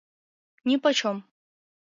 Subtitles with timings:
[0.67, 1.17] Нипочем!..